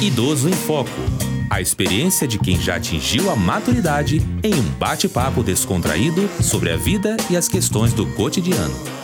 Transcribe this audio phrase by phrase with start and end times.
[0.00, 0.90] Idoso em Foco.
[1.50, 7.18] A experiência de quem já atingiu a maturidade em um bate-papo descontraído sobre a vida
[7.28, 8.99] e as questões do cotidiano.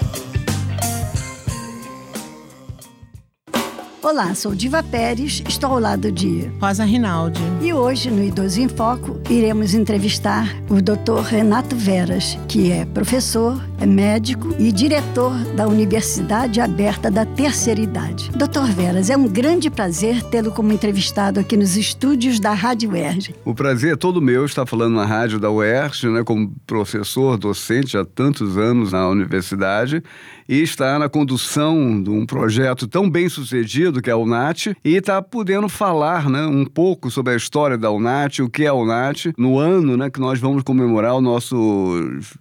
[4.06, 7.40] Olá, sou Diva Pérez, estou ao lado de Rosa Rinaldi.
[7.60, 11.22] E hoje, no Idoso em Foco, iremos entrevistar o Dr.
[11.28, 18.30] Renato Veras, que é professor, é médico e diretor da Universidade Aberta da Terceira Idade.
[18.30, 18.70] Dr.
[18.76, 23.34] Veras, é um grande prazer tê-lo como entrevistado aqui nos estúdios da Rádio UERJ.
[23.44, 27.98] O prazer é todo meu estar falando na rádio da UERJ, né, como professor, docente
[27.98, 30.00] há tantos anos na universidade
[30.48, 34.96] e estar na condução de um projeto tão bem sucedido que é a UNAT e
[34.96, 38.74] estar podendo falar né, um pouco sobre a história da UNAT, o que é a
[38.74, 41.56] UNAT, no ano né, que nós vamos comemorar o nosso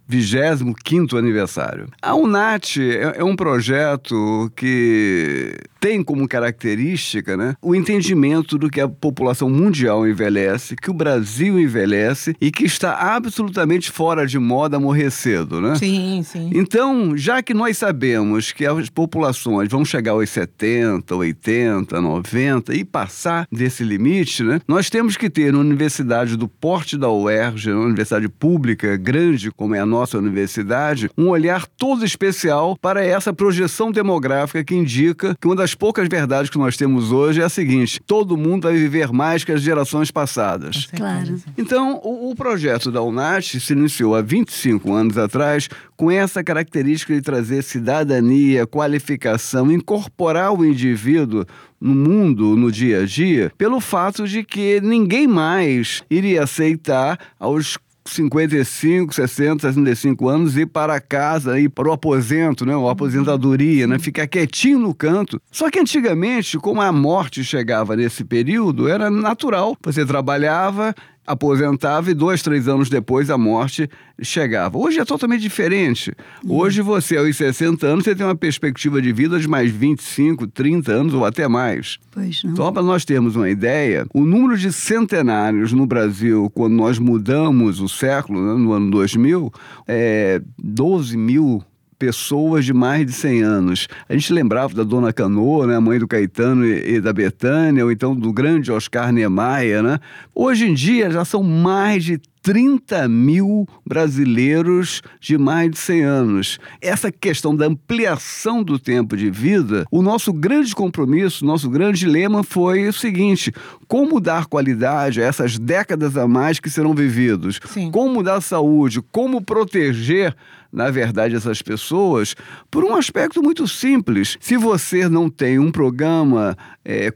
[0.08, 1.88] 25 aniversário.
[2.02, 8.80] A UNAT é, é um projeto que tem como característica né, o entendimento do que
[8.80, 14.80] a população mundial envelhece, que o Brasil envelhece e que está absolutamente fora de moda
[14.80, 15.76] morrer cedo, né?
[15.76, 16.50] Sim, sim.
[16.52, 22.84] Então, já que nós sabemos que as populações vão chegar aos 70, 80, 90 e
[22.84, 27.84] passar desse limite, né, nós temos que ter uma universidade do porte da UERJ, uma
[27.84, 33.92] universidade pública grande como é a nossa universidade, um olhar todo especial para essa projeção
[33.92, 38.00] demográfica que indica que uma das poucas verdades que nós temos hoje é a seguinte:
[38.06, 40.86] todo mundo vai viver mais que as gerações passadas.
[40.86, 41.40] Claro.
[41.56, 47.14] Então, o, o projeto da UNAT se iniciou há 25 anos atrás com essa característica
[47.14, 51.44] de trazer cidadania, qualificação, incorporar o indivíduo
[51.80, 57.78] no mundo, no dia a dia, pelo fato de que ninguém mais iria aceitar aos
[58.10, 63.98] 55, 60, 65 anos ir para casa, ir para o aposento, né, ou aposentadoria, né,
[63.98, 65.40] ficar quietinho no canto.
[65.50, 69.76] Só que antigamente, como a morte chegava nesse período, era natural.
[69.82, 70.94] Você trabalhava,
[71.26, 73.88] aposentava e dois, três anos depois a morte
[74.22, 74.78] chegava.
[74.78, 76.12] Hoje é totalmente diferente.
[76.48, 80.92] Hoje você, aos 60 anos, você tem uma perspectiva de vida de mais 25, 30
[80.92, 81.98] anos ou até mais.
[82.10, 82.56] Pois não.
[82.56, 87.80] Só para nós termos uma ideia, o número de centenários no Brasil, quando nós mudamos
[87.80, 89.52] o século, né, no ano 2000,
[89.86, 91.62] é 12 mil
[91.98, 93.88] pessoas de mais de 100 anos.
[94.08, 97.92] A gente lembrava da Dona Canoa, né, mãe do Caetano e, e da Betânia, ou
[97.92, 99.98] então do grande Oscar Niemeyer, né?
[100.34, 106.58] Hoje em dia já são mais de 30 mil brasileiros de mais de 100 anos.
[106.80, 112.44] Essa questão da ampliação do tempo de vida, o nosso grande compromisso, nosso grande lema
[112.44, 113.52] foi o seguinte:
[113.88, 117.58] como dar qualidade a essas décadas a mais que serão vividos?
[117.64, 117.90] Sim.
[117.90, 119.02] Como dar saúde?
[119.10, 120.32] Como proteger
[120.76, 122.36] na verdade, essas pessoas
[122.70, 124.36] por um aspecto muito simples.
[124.38, 126.54] Se você não tem um programa
[126.88, 127.10] é,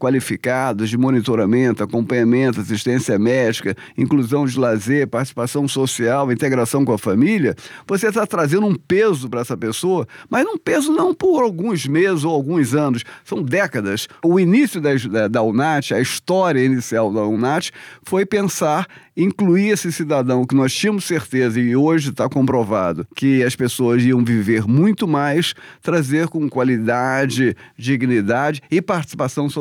[0.84, 7.54] de monitoramento, acompanhamento, assistência médica, inclusão de lazer, participação social, integração com a família,
[7.86, 12.24] você está trazendo um peso para essa pessoa, mas um peso não por alguns meses
[12.24, 14.08] ou alguns anos, são décadas.
[14.24, 17.70] O início da, da, da UNAT, a história inicial da UNAT,
[18.02, 23.54] foi pensar incluir esse cidadão que nós tínhamos certeza e hoje está comprovado que as
[23.54, 25.52] pessoas iam viver muito mais,
[25.82, 29.59] trazer com qualidade, dignidade e participação social.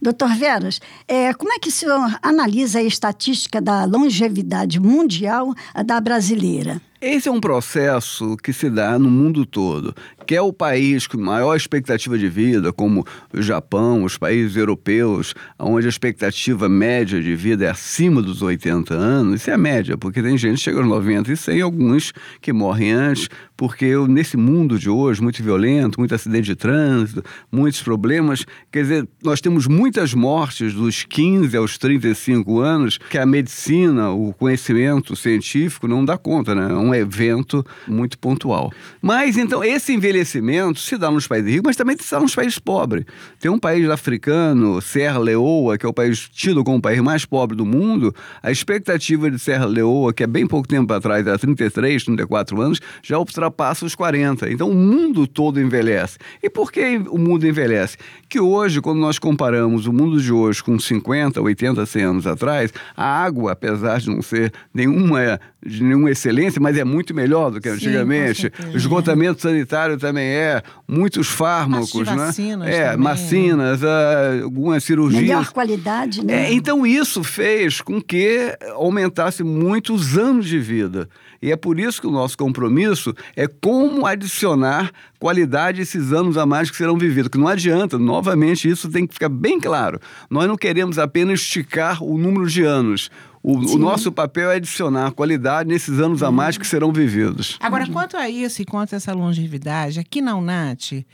[0.00, 5.54] Doutor Veras, é, como é que o senhor analisa a estatística da longevidade mundial
[5.86, 6.80] da brasileira?
[7.00, 9.94] Esse é um processo que se dá no mundo todo.
[10.26, 15.86] Quer o país com maior expectativa de vida, como o Japão, os países europeus, onde
[15.86, 20.22] a expectativa média de vida é acima dos 80 anos, isso é a média, porque
[20.22, 24.78] tem gente que chega aos 90 e 100, alguns que morrem antes, porque nesse mundo
[24.78, 27.22] de hoje, muito violento, muito acidente de trânsito,
[27.52, 33.26] muitos problemas, quer dizer, nós temos muitas mortes dos 15 aos 35 anos que a
[33.26, 36.72] medicina, o conhecimento científico não dá conta, né?
[36.72, 38.72] É evento muito pontual.
[39.00, 42.58] Mas então esse envelhecimento se dá nos países ricos, mas também se dá nos países
[42.58, 43.04] pobres.
[43.40, 47.24] Tem um país africano, Serra Leoa, que é o país tido como o país mais
[47.24, 51.38] pobre do mundo, a expectativa de Serra Leoa, que é bem pouco tempo atrás, era
[51.38, 54.50] 33, 34 anos, já ultrapassa os 40.
[54.50, 56.18] Então o mundo todo envelhece.
[56.42, 57.96] E por que o mundo envelhece?
[58.28, 62.72] Que hoje, quando nós comparamos o mundo de hoje com 50, 80, 100 anos atrás,
[62.96, 67.50] a água, apesar de não ser nenhuma de nenhuma excelência, mas mas é muito melhor
[67.50, 68.52] do que Sim, antigamente.
[68.74, 72.16] Esgotamento sanitário também é, muitos fármacos, né?
[72.16, 73.04] vacinas é, também.
[73.04, 75.22] vacinas, ah, algumas cirurgias.
[75.22, 76.46] Melhor qualidade, né?
[76.46, 81.08] É, então isso fez com que aumentasse muito os anos de vida.
[81.40, 84.90] E é por isso que o nosso compromisso é como adicionar
[85.20, 87.28] qualidade a esses anos a mais que serão vividos.
[87.28, 90.00] Que não adianta, novamente, isso tem que ficar bem claro.
[90.30, 93.10] Nós não queremos apenas esticar o número de anos.
[93.46, 97.58] O, o nosso papel é adicionar qualidade nesses anos a mais que serão vividos.
[97.60, 101.06] Agora, quanto a isso e quanto a essa longevidade, aqui na UNAT,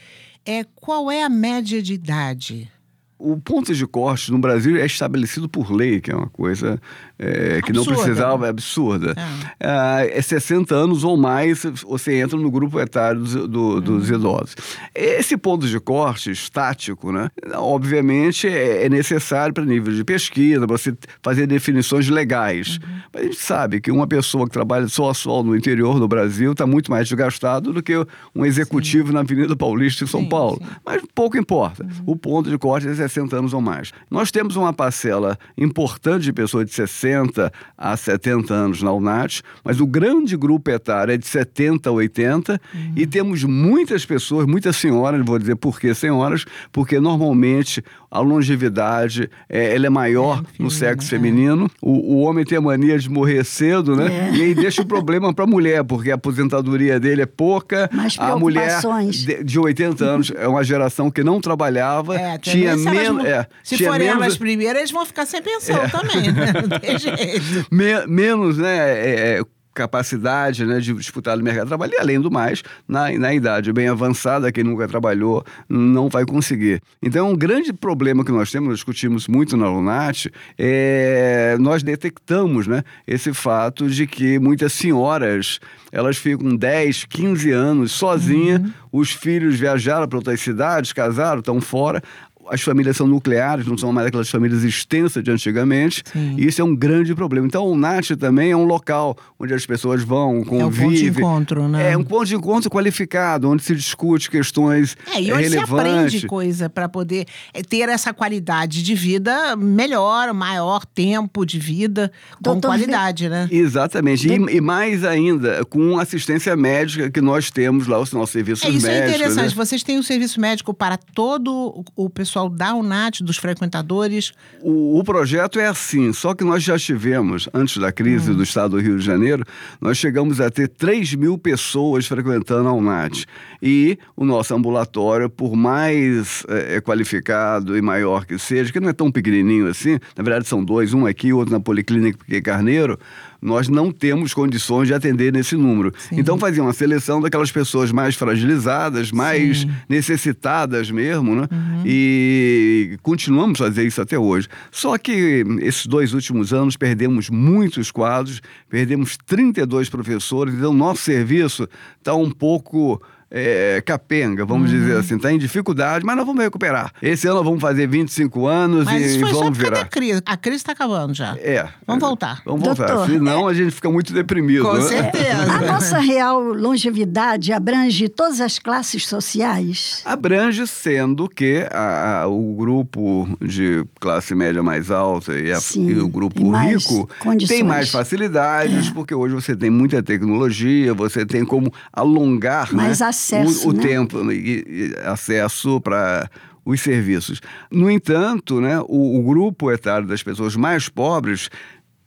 [0.47, 2.71] é, qual é a média de idade?
[3.21, 6.81] O ponto de corte no Brasil é estabelecido por lei, que é uma coisa
[7.19, 9.15] é, que não precisava, é absurda.
[9.17, 9.99] Ah.
[9.99, 14.57] Ah, é 60 anos ou mais, você entra no grupo etário dos, do- dos idosos.
[14.95, 20.77] Esse ponto de corte estático, né, obviamente, é, é necessário para nível de pesquisa, pra
[20.79, 22.79] você fazer definições legais.
[23.13, 26.09] Mas a gente sabe que uma pessoa que trabalha só a sol no interior do
[26.09, 27.95] Brasil está muito mais desgastado do que
[28.35, 30.59] um executivo na Avenida Paulista em São Sim, Paulo.
[30.63, 30.69] sim.
[30.85, 31.85] Mas pouco importa.
[31.85, 31.91] Uhum.
[32.07, 33.93] O ponto de corte é 60 anos ou mais.
[34.11, 39.81] Nós temos uma parcela importante de pessoas de 60 a 70 anos na UNAT, mas
[39.81, 42.93] o grande grupo etário é de 70 a 80 Uhum.
[42.97, 49.31] e temos muitas pessoas, muitas senhoras, vou dizer por que senhoras, porque normalmente a longevidade
[49.49, 51.11] é, ela é maior É, no sexo é.
[51.11, 51.71] feminino.
[51.81, 54.31] O, o homem tem a mania de morrer cedo, né?
[54.33, 54.37] É.
[54.37, 58.17] E aí deixa o problema para a mulher, porque a aposentadoria dele é pouca, Mais
[58.19, 58.81] a mulher
[59.11, 63.25] de, de 80 anos é uma geração que não trabalhava, É, tinha elas menos.
[63.25, 66.53] É, se forem menos, elas primeiras, eles vão ficar sem pensão também, né?
[66.69, 67.67] Não tem jeito.
[67.71, 69.43] me- menos né, é, é,
[69.73, 73.73] capacidade né, de disputar no mercado de trabalho, e além do mais, na, na idade
[73.73, 76.83] bem avançada, quem nunca trabalhou não vai conseguir.
[77.01, 80.27] Então, um grande problema que nós temos, nós discutimos muito na Lunat,
[80.59, 85.61] é nós detectamos né, esse fato de que muitas senhoras
[85.93, 88.61] elas ficam 10, 15 anos sozinhas,
[88.93, 92.03] os filhos viajaram para outras cidades, casaram, estão fora.
[92.51, 96.03] As famílias são nucleares, não são mais aquelas famílias extensas de antigamente.
[96.13, 96.35] Sim.
[96.37, 97.47] E isso é um grande problema.
[97.47, 100.61] Então, o NAT também é um local onde as pessoas vão, convivem.
[100.61, 101.93] É o ponto de encontro, né?
[101.93, 105.73] É um ponto de encontro qualificado, onde se discute questões É, e se relevantes.
[105.73, 112.11] aprende coisa para poder é, ter essa qualidade de vida melhor, maior tempo de vida,
[112.37, 113.49] com Doutor qualidade, né?
[113.51, 114.29] Exatamente.
[114.29, 118.71] E, e mais ainda, com assistência médica que nós temos lá, os nossos serviços É,
[118.71, 119.15] isso é médicos.
[119.21, 119.49] interessante.
[119.51, 119.55] né?
[119.55, 122.09] Vocês têm um serviço médico para todo o o
[122.41, 124.33] pessoal da UNAT, dos frequentadores.
[124.63, 128.71] O, o projeto é assim, só que nós já tivemos, antes da crise do estado
[128.71, 129.45] do Rio de Janeiro,
[129.81, 133.27] nós chegamos a ter 3 mil pessoas frequentando a UNAT.
[133.61, 138.93] E o nosso ambulatório, por mais eh, qualificado e maior que seja, que não é
[138.93, 142.99] tão pequenininho assim, na verdade são dois, um aqui, outro na Policlínica Piquet Carneiro,
[143.41, 145.93] nós não temos condições de atender nesse número.
[146.13, 149.71] Então fazia uma seleção daquelas pessoas mais fragilizadas, mais Sim.
[149.89, 151.49] necessitadas mesmo, né?
[151.85, 154.49] E continuamos a fazer isso até hoje.
[154.71, 161.69] Só que esses dois últimos anos perdemos muitos quadros, perdemos 32 professores, então nosso serviço
[161.99, 163.01] está um pouco.
[163.31, 166.93] É, capenga, vamos dizer assim, está em dificuldade, mas nós vamos recuperar.
[167.01, 169.71] Esse ano nós vamos fazer 25 anos Mas e isso foi só vamos por causa
[169.71, 169.89] da virar.
[169.89, 170.23] crise.
[170.27, 171.37] A crise está acabando já.
[171.39, 171.69] É.
[171.87, 172.43] Vamos voltar.
[172.45, 172.87] Vamos voltar.
[172.87, 174.65] Doutor, Senão a gente fica muito deprimido.
[174.65, 174.81] Com né?
[174.83, 175.53] certeza.
[175.53, 180.03] A nossa real longevidade abrange todas as classes sociais?
[180.05, 185.89] Abrange sendo que a- a- o grupo de classe média mais alta e, a- Sim,
[185.89, 187.59] e o grupo rico condições.
[187.59, 188.93] tem mais facilidades, É.
[188.93, 193.75] porque hoje você tem muita tecnologia, você tem como alongar Mais né, acesso, o, o
[193.75, 193.83] né?
[193.83, 196.31] tempo e, e acesso para
[196.65, 197.41] os serviços.
[197.71, 201.51] No entanto, né, o, o grupo etário das pessoas mais pobres,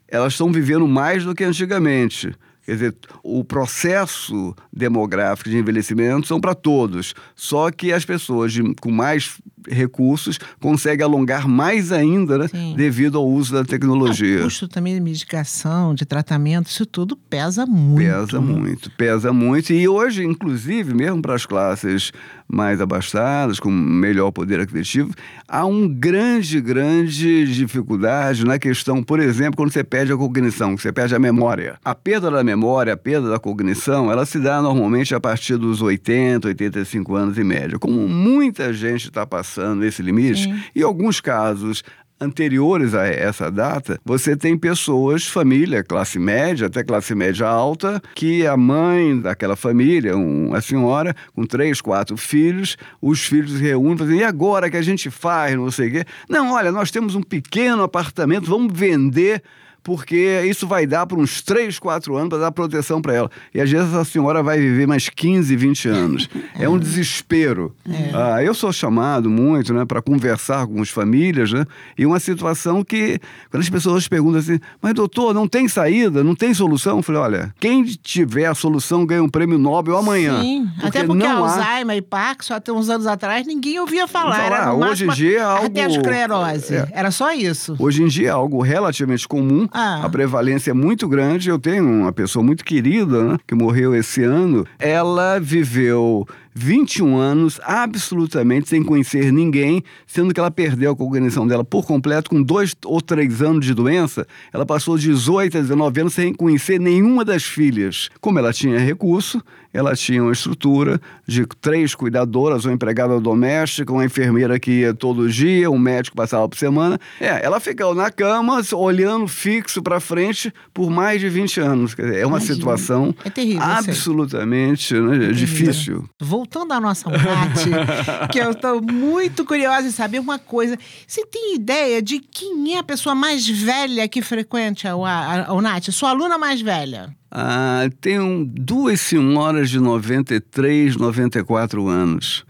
[0.08, 2.34] elas estão vivendo mais do que antigamente.
[2.66, 7.14] Quer dizer, o processo demográfico de envelhecimento são para todos.
[7.36, 12.48] Só que as pessoas de- com mais recursos conseguem alongar mais ainda, né?
[12.76, 14.42] Devido ao uso da O tecnologia.
[14.44, 18.00] custo também de medicação, de tratamento, isso tudo pesa muito.
[18.06, 19.74] Pesa muito, pesa muito.
[19.74, 22.12] E hoje, inclusive, mesmo para as classes
[22.48, 25.12] mais abastadas, com melhor poder aquisitivo,
[25.48, 30.92] há um grande, grande dificuldade na questão, por exemplo, quando você perde a cognição, você
[30.92, 31.78] perde a memória.
[31.84, 35.82] A perda da memória, a perda da cognição, ela se dá normalmente a partir dos
[35.82, 37.80] 80, 85 anos em média.
[37.80, 40.62] Como muita gente está passando esse limite, Sim.
[40.76, 41.84] em alguns casos
[42.20, 48.48] anteriores a essa data, você tem pessoas, família, classe média, até classe média alta, que
[48.48, 53.98] a mãe daquela família, uma senhora, com três, quatro filhos, os filhos se reúnem e
[53.98, 56.06] fazem, e agora que a gente faz, não sei o quê?
[56.30, 59.42] Não, olha, nós temos um pequeno apartamento, vamos vender
[59.84, 63.30] porque isso vai dar por uns 3, 4 anos para dar proteção para ela.
[63.54, 66.30] E às vezes a senhora vai viver mais 15, 20 anos.
[66.58, 67.76] É um desespero.
[68.14, 71.66] Ah, eu sou chamado muito né, para conversar com as famílias, né?
[71.98, 76.36] E uma situação que, quando as pessoas perguntam assim, mas doutor, não tem saída, não
[76.36, 76.98] tem solução?
[76.98, 80.40] Eu falei, olha, quem tiver a solução ganha um prêmio Nobel amanhã.
[80.42, 84.38] Sim, até porque não há- Alzheimer e Parkinson, até uns anos atrás, ninguém ouvia falar.
[84.38, 86.76] Não, Era ah, hoje em dia é algo- arteriosclerose.
[86.76, 86.88] É.
[86.92, 87.76] Era só isso.
[87.80, 90.02] Hoje em dia é algo relativamente comum, Ah.
[90.04, 91.50] a prevalência é muito grande.
[91.50, 94.66] Eu tenho uma pessoa muito querida, né, que morreu esse ano.
[94.78, 101.64] Ela viveu 21 anos absolutamente sem conhecer ninguém, sendo que ela perdeu a cognição dela
[101.64, 104.28] por completo com dois ou três anos de doença.
[104.52, 108.10] Ela passou 18 a 19 anos sem conhecer nenhuma das filhas.
[108.22, 109.42] Como ela tinha recurso,
[109.74, 115.28] ela tinha uma estrutura de três cuidadoras, uma empregada doméstica, uma enfermeira que ia todo
[115.30, 117.00] dia, um médico passava por semana.
[117.20, 121.96] É, ela ficou na cama, olhando fixo para frente por mais de 20 anos.
[121.98, 122.56] É uma Imagina.
[122.56, 126.08] situação É terrível, absolutamente né, difícil.
[126.44, 130.78] Voltando à nossa Nath, que eu estou muito curiosa em saber uma coisa.
[131.08, 135.54] Você tem ideia de quem é a pessoa mais velha que frequenta o, a, a,
[135.54, 135.90] o Nath?
[135.92, 137.16] Sua aluna mais velha?
[137.32, 142.44] Ah, tenho duas senhoras de 93, 94 anos.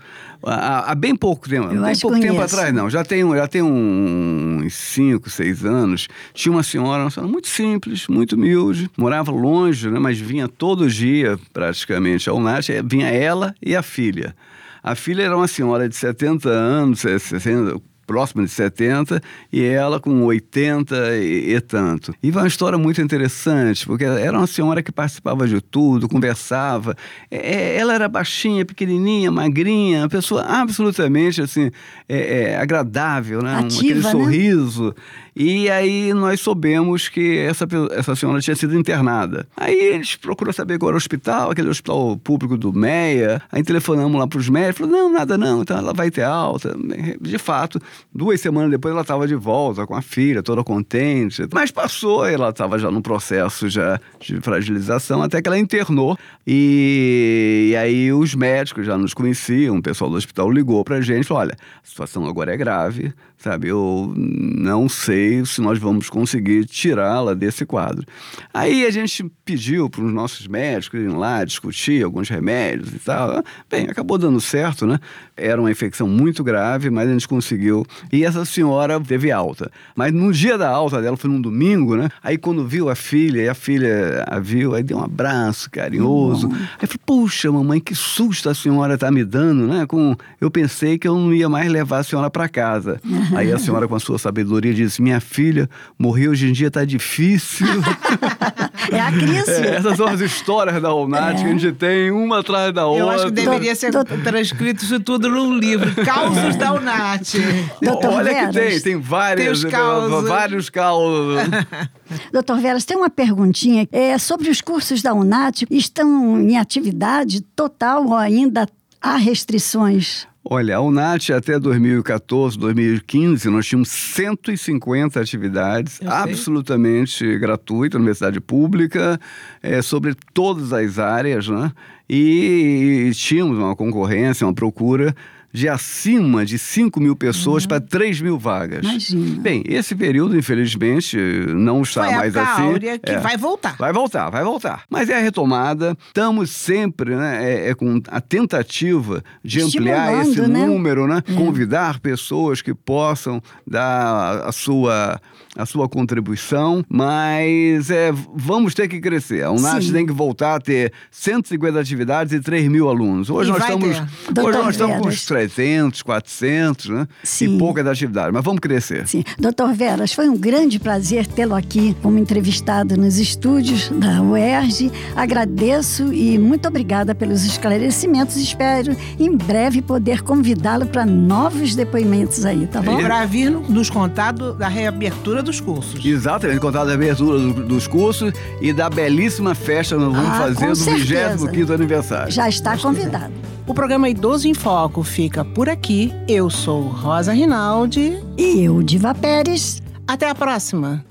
[0.46, 2.90] Há, há bem pouco tempo, Eu bem pouco tempo atrás, não.
[2.90, 6.08] Já tem, já tem uns 5, 6 anos.
[6.34, 10.90] Tinha uma senhora, uma senhora muito simples, muito humilde, morava longe, né, mas vinha todo
[10.90, 12.68] dia, praticamente, ao Nath.
[12.86, 14.36] Vinha ela e a filha.
[14.82, 20.24] A filha era uma senhora de 70 anos, 60, próxima de 70, e ela com
[20.24, 22.14] 80 e, e tanto.
[22.22, 26.96] E foi uma história muito interessante, porque era uma senhora que participava de tudo, conversava.
[27.32, 31.72] É, ela era baixinha, pequenininha, magrinha, uma pessoa absolutamente assim,
[32.08, 33.56] é, é, agradável, né?
[33.56, 34.12] Um- Ativa, aquele né?
[34.12, 34.96] sorriso.
[35.36, 39.48] E aí nós soubemos que essa, essa senhora tinha sido internada.
[39.58, 43.42] Aí eles procuram saber qual era o hospital, aquele hospital público do MEIA.
[43.52, 46.76] Aí telefonamos lá para os médicos, falou, não, nada não, então ela vai ter alta.
[47.20, 47.82] De fato,
[48.14, 51.44] duas semanas depois ela estava de volta com a filha, toda contente.
[51.54, 56.18] Mas passou, ela estava já no processo já de fragilização, até que ela internou.
[56.46, 61.02] E, e aí os médicos já nos conheciam, o pessoal do hospital ligou para a
[61.02, 63.68] gente, falou, olha, a situação agora é grave, sabe?
[63.68, 68.06] Eu não sei se nós vamos conseguir tirá-la desse quadro.
[68.54, 73.44] Aí a gente pediu para os nossos médicos irem lá discutir alguns remédios e tal.
[73.70, 75.00] Bem, acabou dando certo, né?
[75.36, 77.83] Era uma infecção muito grave, mas a gente conseguiu.
[78.12, 79.72] E essa senhora teve alta.
[79.96, 82.10] Mas no dia da alta dela, foi num domingo, né?
[82.24, 86.50] Aí quando viu a filha, e a filha a viu, aí deu um abraço carinhoso.
[86.80, 89.86] Aí falou, puxa, mamãe, que susto a senhora tá me dando, né?
[89.86, 90.16] Com...
[90.40, 93.00] Eu pensei que eu não ia mais levar a senhora para casa.
[93.36, 96.84] Aí a senhora, com a sua sabedoria, disse, minha filha morreu hoje em dia, tá
[96.86, 97.68] difícil.
[98.92, 99.52] É a crise.
[99.52, 103.04] É, essas são as histórias da UNAT que a gente tem, uma atrás da outra.
[103.04, 103.92] Eu acho que deveria ser
[104.24, 105.94] transcrito isso tudo num livro.
[106.06, 107.34] Causos da UNAT.
[107.82, 108.56] Doutor Olha que Veras.
[108.56, 110.30] tem, tem várias, Tem os causos.
[110.30, 111.38] vários causos.
[112.32, 113.88] Doutor Veras, tem uma perguntinha.
[113.92, 118.68] É, sobre os cursos da UNAT, estão em atividade total ou ainda
[119.02, 120.28] há restrições?
[120.46, 129.18] Olha, a UNAT até 2014, 2015, nós tínhamos 150 atividades absolutamente gratuitas, universidade pública,
[129.62, 131.72] eh, sobre todas as áreas, né?
[132.10, 135.16] E, tínhamos uma concorrência, uma procura
[135.54, 138.84] de acima de 5 mil pessoas para 3 mil vagas.
[138.84, 138.90] Uhum.
[138.92, 139.42] Imagina.
[139.42, 141.16] Bem, esse período, infelizmente,
[141.56, 142.62] não está Foi a mais época assim.
[142.64, 143.20] áurea que É.
[143.20, 143.76] vai voltar.
[143.78, 144.84] Vai voltar, vai voltar.
[144.90, 145.96] Mas é a retomada.
[146.08, 150.66] Estamos sempre né, é, é com a tentativa de ampliar esse né?
[150.66, 151.22] número, né?
[151.36, 155.22] Convidar pessoas que possam dar a sua,
[155.56, 159.44] a sua contribuição, mas é, vamos ter que crescer.
[159.46, 159.92] A Sim.
[159.92, 163.30] tem que voltar a ter 150 atividades e 3 mil alunos.
[163.30, 163.98] Hoje E nós estamos,
[164.34, 164.42] ter.
[164.42, 167.08] hoje nós estamos com uns 300, 400, né?
[167.24, 167.56] Sim.
[167.56, 169.08] E poucas atividades, mas vamos crescer.
[169.08, 169.24] Sim.
[169.38, 174.92] Doutor Veras, foi um grande prazer tê-lo aqui como entrevistado nos estúdios da UERJ.
[175.16, 178.38] Agradeço e muito obrigada pelos esclarecimentos.
[178.38, 182.98] Espero em breve poder convidá-lo para novos depoimentos aí, tá bom?
[183.02, 186.04] Para vir nos contar da reabertura dos cursos.
[186.04, 188.32] Exatamente, contar da abertura do- dos cursos
[188.62, 191.48] e da belíssima festa que nós vamos Ah, fazer do certeza.
[191.48, 192.32] 25º aniversário.
[192.32, 193.34] Já está convidado.
[193.68, 196.12] O programa Idoso em Foco fica por aqui.
[196.28, 198.18] Eu sou Rosa Rinaldi.
[198.38, 199.82] E eu, Diva Pérez.
[200.08, 201.04] Até a próxima.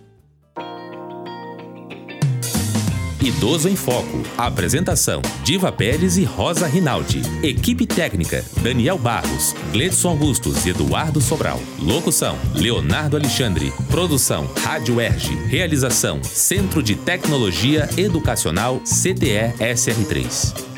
[3.23, 4.23] Idoso em Foco.
[4.37, 7.23] Apresentação: Diva Pérez e Rosa Rinaldi.
[7.43, 11.61] Equipe técnica: Daniel Barros, Gledson Augustos e Eduardo Sobral.
[11.79, 13.73] Locução: Leonardo Alexandre.
[13.89, 15.35] Produção: Rádio Erge.
[15.47, 20.72] Realização: Centro de Tecnologia Educacional CTE SR3.